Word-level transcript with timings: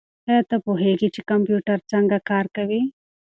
ایا 0.29 0.39
ته 0.49 0.55
پوهېږې 0.65 1.09
چې 1.15 1.21
کمپیوټر 1.29 1.79
څنګه 1.91 2.17
کار 2.29 2.45
کوي؟ 2.55 2.81